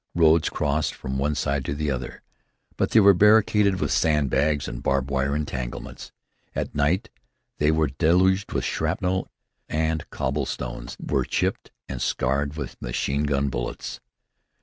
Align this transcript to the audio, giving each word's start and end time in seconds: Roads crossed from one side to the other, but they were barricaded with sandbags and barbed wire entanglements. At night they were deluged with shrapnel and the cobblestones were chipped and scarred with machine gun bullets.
Roads 0.15 0.49
crossed 0.49 0.95
from 0.95 1.19
one 1.19 1.35
side 1.35 1.63
to 1.63 1.75
the 1.75 1.91
other, 1.91 2.23
but 2.75 2.89
they 2.89 2.99
were 2.99 3.13
barricaded 3.13 3.79
with 3.79 3.91
sandbags 3.91 4.67
and 4.67 4.81
barbed 4.81 5.11
wire 5.11 5.35
entanglements. 5.35 6.11
At 6.55 6.73
night 6.73 7.11
they 7.59 7.69
were 7.69 7.91
deluged 7.99 8.51
with 8.51 8.63
shrapnel 8.63 9.29
and 9.69 10.01
the 10.01 10.05
cobblestones 10.05 10.97
were 10.99 11.23
chipped 11.23 11.69
and 11.87 12.01
scarred 12.01 12.57
with 12.57 12.81
machine 12.81 13.25
gun 13.25 13.49
bullets. 13.49 13.99